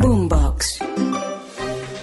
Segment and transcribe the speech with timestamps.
[0.00, 0.78] Boombox.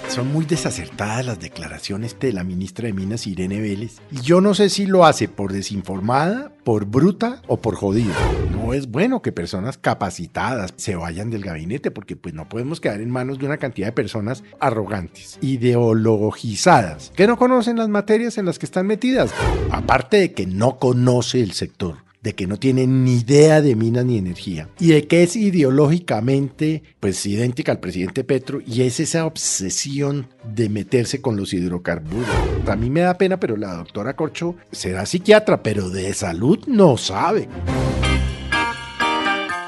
[0.07, 3.97] Son muy desacertadas las declaraciones de la ministra de Minas, Irene Vélez.
[4.11, 8.13] Y yo no sé si lo hace por desinformada, por bruta o por jodida.
[8.51, 13.01] No es bueno que personas capacitadas se vayan del gabinete porque pues no podemos quedar
[13.01, 18.45] en manos de una cantidad de personas arrogantes, ideologizadas, que no conocen las materias en
[18.45, 19.31] las que están metidas.
[19.71, 24.03] Aparte de que no conoce el sector de que no tiene ni idea de minas
[24.03, 29.25] ni energía y de que es ideológicamente pues idéntica al presidente Petro y es esa
[29.25, 32.27] obsesión de meterse con los hidrocarburos.
[32.67, 36.97] A mí me da pena, pero la doctora Corcho será psiquiatra, pero de salud no
[36.97, 37.47] sabe.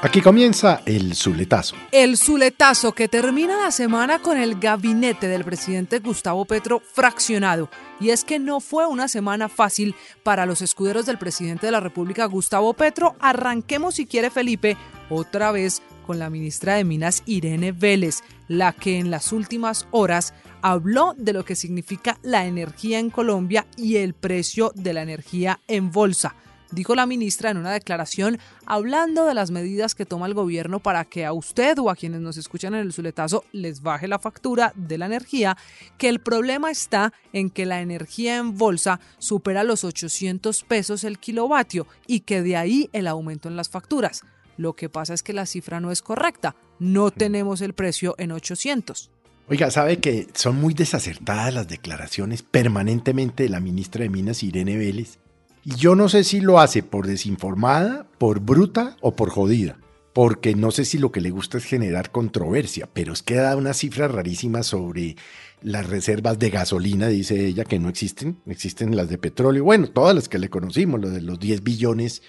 [0.02, 1.76] Aquí comienza el Zuletazo.
[1.92, 7.68] El Zuletazo que termina la semana con el gabinete del presidente Gustavo Petro fraccionado.
[8.00, 11.80] Y es que no fue una semana fácil para los escuderos del presidente de la
[11.80, 13.14] República, Gustavo Petro.
[13.20, 14.78] Arranquemos, si quiere, Felipe,
[15.10, 20.32] otra vez con la ministra de Minas, Irene Vélez, la que en las últimas horas
[20.62, 25.60] habló de lo que significa la energía en Colombia y el precio de la energía
[25.68, 26.36] en bolsa
[26.70, 31.04] dijo la ministra en una declaración hablando de las medidas que toma el gobierno para
[31.04, 34.72] que a usted o a quienes nos escuchan en el Zuletazo les baje la factura
[34.76, 35.56] de la energía,
[35.98, 41.18] que el problema está en que la energía en bolsa supera los 800 pesos el
[41.18, 44.22] kilovatio y que de ahí el aumento en las facturas.
[44.56, 48.32] Lo que pasa es que la cifra no es correcta, no tenemos el precio en
[48.32, 49.10] 800.
[49.48, 54.76] Oiga, sabe que son muy desacertadas las declaraciones permanentemente de la ministra de Minas, Irene
[54.76, 55.18] Vélez,
[55.64, 59.78] y yo no sé si lo hace por desinformada, por bruta o por jodida.
[60.12, 63.54] Porque no sé si lo que le gusta es generar controversia, pero es que da
[63.56, 65.16] una cifra rarísima sobre
[65.62, 70.14] las reservas de gasolina, dice ella, que no existen, existen las de petróleo, bueno, todas
[70.14, 72.22] las que le conocimos, lo de los 10 billones,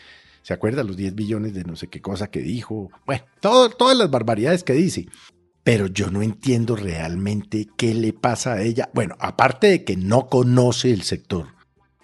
[0.44, 0.84] ¿se acuerda?
[0.84, 4.74] Los 10 billones de no sé qué cosa que dijo, bueno, todas las barbaridades que
[4.74, 5.08] dice.
[5.64, 8.90] Pero yo no entiendo realmente qué le pasa a ella.
[8.96, 11.50] Bueno, aparte de que no conoce el sector,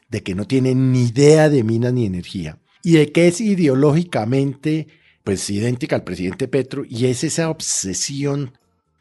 [0.09, 4.87] de que no tiene ni idea de minas ni energía y de que es ideológicamente
[5.23, 8.53] pues idéntica al presidente Petro y es esa obsesión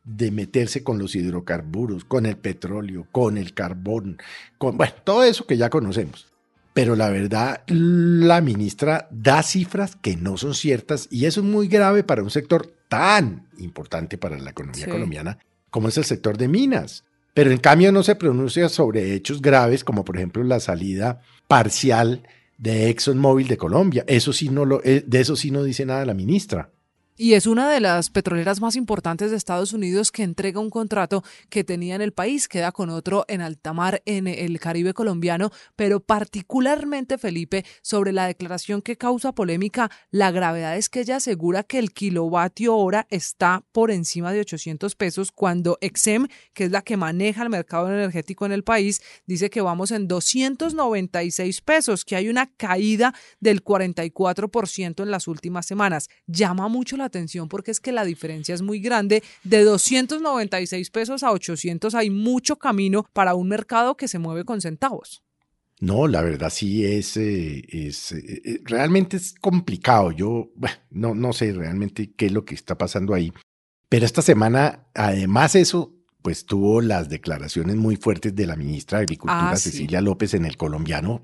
[0.03, 4.19] de meterse con los hidrocarburos, con el petróleo, con el carbón,
[4.59, 6.27] con bueno, todo eso que ya conocemos.
[6.73, 11.69] Pero la verdad, la ministra da cifras que no son ciertas y eso es muy
[11.69, 15.39] grave para un sector tan importante para la economía colombiana
[15.71, 17.05] como es el sector de minas
[17.37, 22.27] pero en cambio no se pronuncia sobre hechos graves como por ejemplo la salida parcial
[22.57, 24.05] de ExxonMobil de Colombia.
[24.07, 26.71] Eso sí no lo, eh, de eso sí no dice nada la ministra.
[27.19, 31.25] Y es una de las petroleras más importantes de Estados Unidos que entrega un contrato
[31.49, 35.51] que tenía en el país, queda con otro en alta mar en el Caribe colombiano,
[35.77, 41.63] pero particularmente Felipe, sobre la declaración que causa polémica, la gravedad es que ella asegura
[41.63, 46.83] que el kilovatio hora está por encima de 800 pesos cuando Exem, que es la
[46.83, 52.17] que maneja el mercado energético en el país, dice que vamos en 296 pesos, que
[52.17, 56.11] hay una caída del 44% en las últimas semanas.
[56.27, 59.23] Llama mucho la atención porque es que la diferencia es muy grande.
[59.45, 64.61] De 296 pesos a 800 hay mucho camino para un mercado que se mueve con
[64.61, 65.23] centavos.
[65.81, 70.11] No, la verdad sí es, eh, es eh, eh, realmente es complicado.
[70.11, 70.51] Yo
[70.91, 73.33] no, no sé realmente qué es lo que está pasando ahí.
[73.89, 79.03] Pero esta semana, además eso, pues tuvo las declaraciones muy fuertes de la ministra de
[79.05, 81.23] Agricultura, ah, Cecilia López, en el colombiano,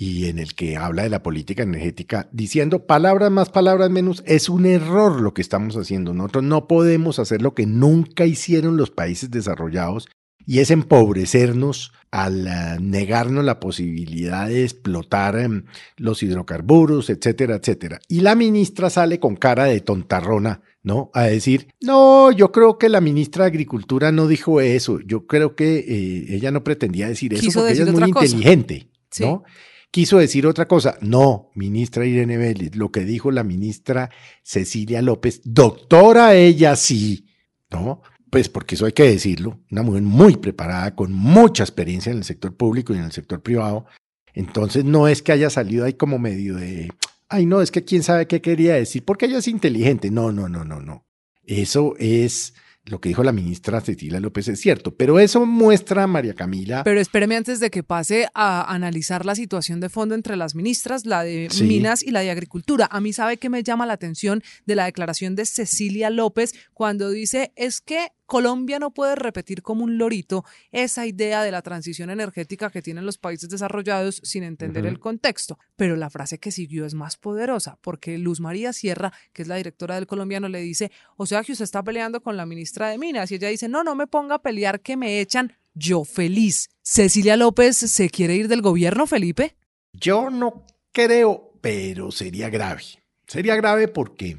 [0.00, 4.48] y en el que habla de la política energética, diciendo palabras más, palabras menos, es
[4.48, 6.14] un error lo que estamos haciendo.
[6.14, 10.08] Nosotros no podemos hacer lo que nunca hicieron los países desarrollados
[10.46, 15.64] y es empobrecernos al eh, negarnos la posibilidad de explotar em,
[15.96, 18.00] los hidrocarburos, etcétera, etcétera.
[18.06, 21.10] Y la ministra sale con cara de tontarrona, ¿no?
[21.12, 25.56] A decir, no, yo creo que la ministra de Agricultura no dijo eso, yo creo
[25.56, 28.88] que eh, ella no pretendía decir eso porque ella es muy inteligente,
[29.18, 29.42] ¿no?
[29.90, 30.98] Quiso decir otra cosa.
[31.00, 34.10] No, ministra Irene Vélez, lo que dijo la ministra
[34.42, 37.26] Cecilia López, doctora ella sí,
[37.70, 38.02] ¿no?
[38.30, 42.24] Pues porque eso hay que decirlo, una mujer muy preparada, con mucha experiencia en el
[42.24, 43.86] sector público y en el sector privado.
[44.34, 46.90] Entonces no es que haya salido ahí como medio de,
[47.28, 50.10] ay no, es que quién sabe qué quería decir, porque ella es inteligente.
[50.10, 51.06] No, no, no, no, no.
[51.44, 52.52] Eso es
[52.88, 56.84] lo que dijo la ministra Cecilia López es cierto, pero eso muestra, María Camila.
[56.84, 61.06] Pero espéreme antes de que pase a analizar la situación de fondo entre las ministras,
[61.06, 62.88] la de Minas y la de Agricultura.
[62.90, 67.10] A mí sabe que me llama la atención de la declaración de Cecilia López cuando
[67.10, 72.10] dice es que Colombia no puede repetir como un lorito esa idea de la transición
[72.10, 75.58] energética que tienen los países desarrollados sin entender el contexto.
[75.76, 79.56] Pero la frase que siguió es más poderosa, porque Luz María Sierra, que es la
[79.56, 82.98] directora del colombiano, le dice, o sea que usted está peleando con la ministra de
[82.98, 83.32] Minas.
[83.32, 85.54] Y ella dice, no, no me ponga a pelear que me echan.
[85.72, 86.68] Yo feliz.
[86.82, 89.56] ¿Cecilia López se quiere ir del gobierno, Felipe?
[89.94, 92.82] Yo no creo, pero sería grave.
[93.26, 94.38] Sería grave porque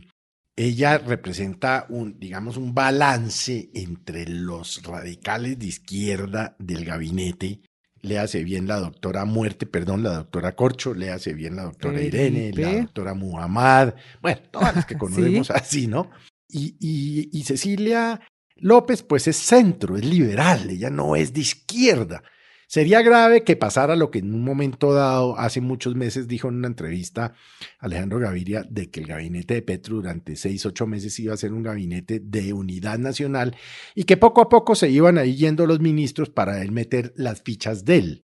[0.59, 7.61] ella representa un, digamos, un balance entre los radicales de izquierda del gabinete.
[8.01, 12.01] Le hace bien la doctora Muerte, perdón, la doctora Corcho, le hace bien la doctora
[12.01, 16.11] Irene, la doctora Muhammad, bueno, todas las que conocemos así, ¿no?
[16.49, 18.19] Y, y, y Cecilia
[18.57, 22.21] López, pues es centro, es liberal, ella no es de izquierda.
[22.69, 26.57] Sería grave que pasara lo que en un momento dado, hace muchos meses, dijo en
[26.57, 27.33] una entrevista
[27.79, 31.51] Alejandro Gaviria, de que el gabinete de Petro durante seis, ocho meses iba a ser
[31.51, 33.55] un gabinete de unidad nacional
[33.95, 37.41] y que poco a poco se iban ahí yendo los ministros para él meter las
[37.41, 38.25] fichas de él.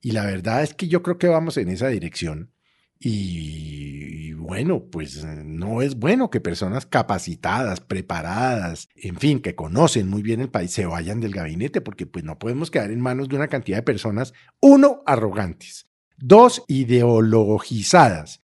[0.00, 2.52] Y la verdad es que yo creo que vamos en esa dirección.
[3.00, 10.08] Y, bueno, pues eh, no es bueno que personas capacitadas, preparadas, en fin, que conocen
[10.08, 13.28] muy bien el país, se vayan del gabinete, porque pues no podemos quedar en manos
[13.28, 15.86] de una cantidad de personas, uno, arrogantes,
[16.16, 18.42] dos, ideologizadas,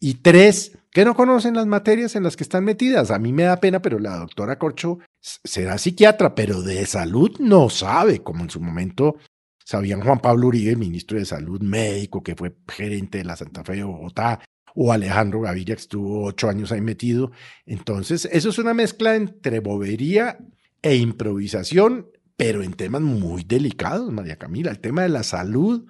[0.00, 3.12] y tres, que no conocen las materias en las que están metidas.
[3.12, 7.70] A mí me da pena, pero la doctora Corcho será psiquiatra, pero de salud no
[7.70, 9.16] sabe, como en su momento
[9.64, 13.76] sabían Juan Pablo Uribe, ministro de Salud, médico, que fue gerente de la Santa Fe
[13.76, 14.40] de Bogotá,
[14.74, 17.32] o Alejandro Gaviria, que estuvo ocho años ahí metido.
[17.66, 20.38] Entonces, eso es una mezcla entre bobería
[20.80, 24.70] e improvisación, pero en temas muy delicados, María Camila.
[24.70, 25.86] El tema de la salud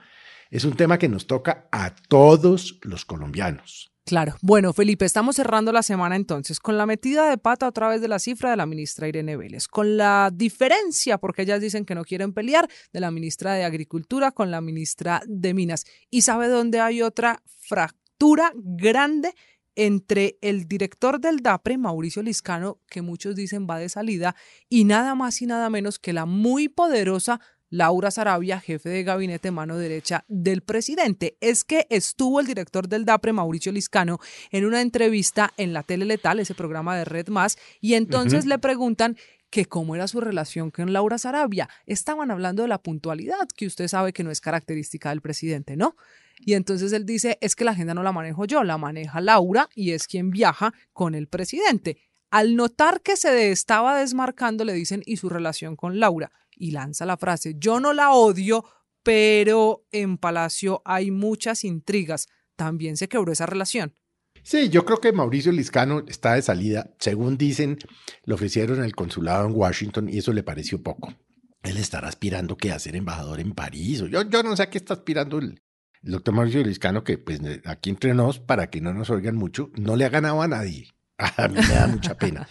[0.51, 3.92] es un tema que nos toca a todos los colombianos.
[4.05, 4.35] Claro.
[4.43, 8.09] Bueno, Felipe, estamos cerrando la semana entonces con la metida de pata otra vez de
[8.09, 12.05] la cifra de la ministra Irene Vélez, con la diferencia, porque ellas dicen que no
[12.05, 15.85] quieren pelear, de la ministra de Agricultura con la ministra de Minas.
[16.11, 19.35] ¿Y sabe dónde hay otra fractura grande?
[19.75, 24.37] entre el director del DAPRE, Mauricio Liscano, que muchos dicen va de salida,
[24.69, 27.41] y nada más y nada menos que la muy poderosa
[27.73, 31.39] Laura Sarabia, jefe de gabinete mano derecha del presidente.
[31.41, 34.19] Es que estuvo el director del DAPRE, Mauricio Liscano,
[34.51, 38.59] en una entrevista en la Tele Letal, ese programa de Red Más, y entonces le
[38.59, 39.17] preguntan
[39.49, 41.71] que cómo era su relación con Laura Sarabia.
[41.87, 45.97] Estaban hablando de la puntualidad, que usted sabe que no es característica del presidente, ¿no?
[46.41, 49.71] Y entonces él dice, es que la agenda no la manejo yo, la maneja Laura
[49.75, 51.97] y es quien viaja con el presidente.
[52.31, 56.33] Al notar que se estaba desmarcando, le dicen, ¿y su relación con Laura?
[56.57, 58.65] Y lanza la frase, yo no la odio,
[59.03, 62.29] pero en Palacio hay muchas intrigas.
[62.57, 63.95] También se quebró esa relación.
[64.43, 66.91] Sí, yo creo que Mauricio Liscano está de salida.
[66.99, 67.79] Según dicen,
[68.25, 71.15] le ofrecieron el consulado en Washington y eso le pareció poco.
[71.63, 74.01] Él estará aspirando que a ser embajador en París.
[74.11, 75.63] Yo, yo no sé a qué está aspirando el,
[76.03, 79.95] doctor Mauricio Liscano, que pues aquí entre nos, para que no nos oigan mucho, no
[79.95, 80.89] le ha ganado a nadie.
[81.19, 82.49] A mí me da mucha pena.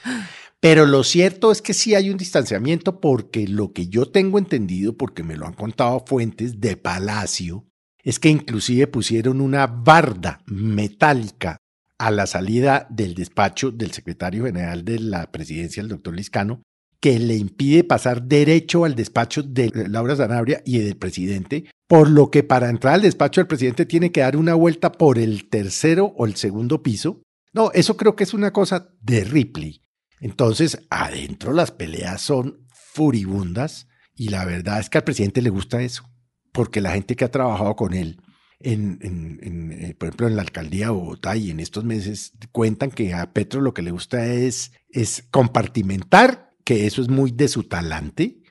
[0.61, 4.95] Pero lo cierto es que sí hay un distanciamiento porque lo que yo tengo entendido,
[4.95, 7.65] porque me lo han contado fuentes de Palacio,
[8.03, 11.57] es que inclusive pusieron una barda metálica
[11.97, 16.61] a la salida del despacho del secretario general de la presidencia, el doctor Liscano,
[16.99, 22.29] que le impide pasar derecho al despacho de Laura Zanabria y del presidente, por lo
[22.29, 26.13] que para entrar al despacho del presidente tiene que dar una vuelta por el tercero
[26.15, 27.23] o el segundo piso.
[27.51, 29.81] No, eso creo que es una cosa de Ripley.
[30.21, 35.81] Entonces, adentro las peleas son furibundas y la verdad es que al presidente le gusta
[35.81, 36.03] eso,
[36.51, 38.21] porque la gente que ha trabajado con él,
[38.59, 43.15] en, eh, por ejemplo, en la alcaldía de Bogotá y en estos meses, cuentan que
[43.15, 47.63] a Petro lo que le gusta es, es compartimentar, que eso es muy de su
[47.63, 48.43] talante,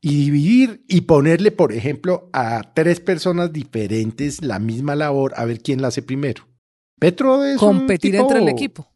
[0.00, 5.60] y dividir y ponerle, por ejemplo, a tres personas diferentes la misma labor, a ver
[5.60, 6.48] quién la hace primero.
[6.98, 8.89] Petro es competir entre el equipo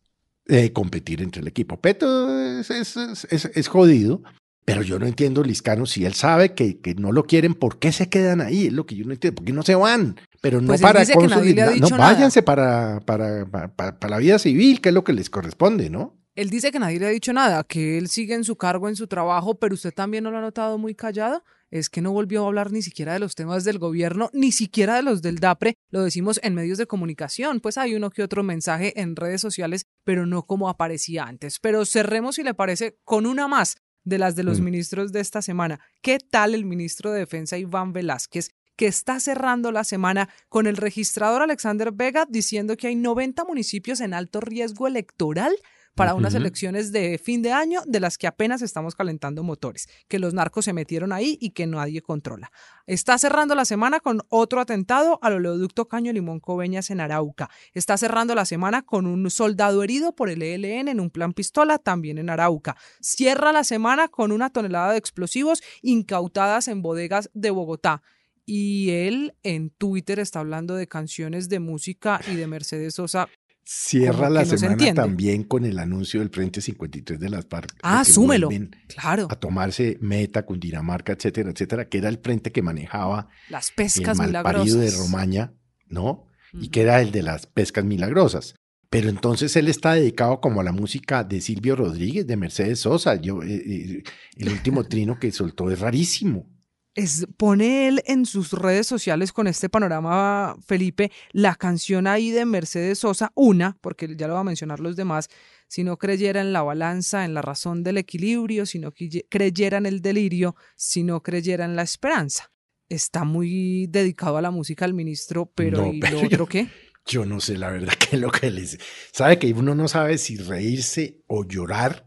[0.73, 1.81] competir entre el equipo.
[1.81, 4.23] Peto es, es, jodido,
[4.65, 7.93] pero yo no entiendo, Liscano, si él sabe que, que, no lo quieren, ¿por qué
[7.93, 8.67] se quedan ahí?
[8.67, 10.17] Es lo que yo no entiendo, ¿por qué no se van?
[10.41, 14.95] Pero no pues para consolidar, no, váyanse para, para, para, la vida civil, que es
[14.95, 16.17] lo que les corresponde, ¿no?
[16.35, 18.97] Él dice que nadie le ha dicho nada, que él sigue en su cargo, en
[18.97, 21.43] su trabajo, pero usted también no lo ha notado muy callado
[21.75, 24.95] es que no volvió a hablar ni siquiera de los temas del gobierno, ni siquiera
[24.95, 28.45] de los del DAPRE, lo decimos en medios de comunicación, pues hay uno que otro
[28.45, 31.59] mensaje en redes sociales, pero no como aparecía antes.
[31.59, 34.65] Pero cerremos, si le parece, con una más de las de los Mm.
[34.65, 35.81] ministros de esta semana.
[36.01, 38.51] ¿Qué tal el ministro de Defensa Iván Velázquez?
[38.77, 44.01] que está cerrando la semana con el registrador Alexander Vega diciendo que hay 90 municipios
[44.01, 45.55] en alto riesgo electoral
[45.95, 50.19] para unas elecciones de fin de año de las que apenas estamos calentando motores, que
[50.19, 52.51] los narcos se metieron ahí y que nadie controla.
[52.87, 57.49] Está cerrando la semana con otro atentado al oleoducto Caño Limón Coveñas en Arauca.
[57.73, 61.79] Está cerrando la semana con un soldado herido por el ELN en un plan pistola
[61.79, 62.77] también en Arauca.
[63.01, 68.03] Cierra la semana con una tonelada de explosivos incautadas en bodegas de Bogotá.
[68.47, 73.29] Y él en Twitter está hablando de canciones de música y de Mercedes Sosa
[73.67, 77.49] Cierra la que no se semana también con el anuncio del Frente 53 de las
[77.49, 78.51] de Ah, súmelo.
[78.89, 83.75] Claro, A tomarse Meta, Cundinamarca, etcétera, etcétera, que era el frente que manejaba las el
[83.75, 84.99] pescas de milagrosas.
[84.99, 85.55] Romaña,
[85.89, 86.27] ¿no?
[86.53, 88.55] Y que era el de las pescas milagrosas.
[88.91, 93.17] Pero entonces él está dedicado como a la música de Silvio Rodríguez, de Mercedes Sosa.
[93.17, 94.03] Yo, eh, eh,
[94.37, 96.54] el último trino que soltó es rarísimo.
[96.95, 102.45] Es, pone él en sus redes sociales con este panorama, Felipe, la canción ahí de
[102.45, 105.29] Mercedes Sosa, una, porque ya lo va a mencionar los demás,
[105.69, 108.93] si no creyera en la balanza, en la razón del equilibrio, si no
[109.29, 112.53] creyera en el delirio, si no creyera en la esperanza.
[112.89, 116.47] Está muy dedicado a la música el ministro, pero No, ¿y pero lo yo- otro
[116.47, 116.69] qué?
[117.07, 118.79] Yo no sé la verdad que es lo que les...
[119.13, 122.05] Sabe que uno no sabe si reírse o llorar,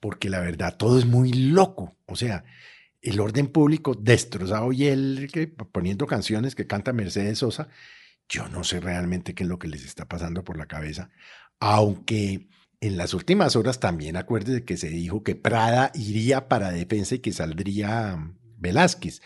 [0.00, 1.96] porque la verdad todo es muy loco.
[2.06, 2.44] O sea,
[3.04, 5.30] el orden público destrozado y él
[5.72, 7.68] poniendo canciones que canta Mercedes Sosa,
[8.28, 11.10] yo no sé realmente qué es lo que les está pasando por la cabeza,
[11.60, 12.48] aunque
[12.80, 17.18] en las últimas horas también acuérdese que se dijo que Prada iría para defensa y
[17.20, 19.22] que saldría mm, Velázquez.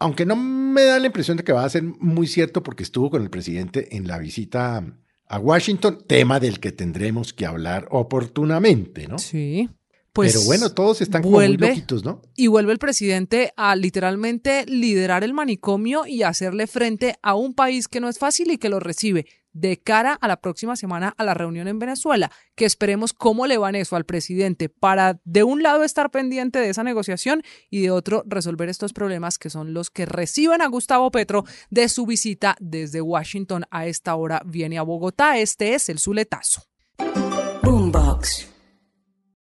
[0.00, 3.10] Aunque no me da la impresión de que va a ser muy cierto porque estuvo
[3.10, 4.84] con el presidente en la visita
[5.26, 9.18] a Washington, tema del que tendremos que hablar oportunamente, ¿no?
[9.18, 9.68] Sí.
[10.12, 12.22] Pues Pero bueno, todos están como muy loquitos, ¿no?
[12.34, 17.88] Y vuelve el presidente a literalmente liderar el manicomio y hacerle frente a un país
[17.88, 21.24] que no es fácil y que lo recibe de cara a la próxima semana a
[21.24, 25.62] la reunión en Venezuela, que esperemos cómo le van eso al presidente para de un
[25.62, 29.90] lado estar pendiente de esa negociación y de otro resolver estos problemas que son los
[29.90, 34.82] que reciben a Gustavo Petro de su visita desde Washington a esta hora viene a
[34.82, 35.38] Bogotá.
[35.38, 36.62] Este es el Zuletazo.
[37.62, 38.57] Boombox.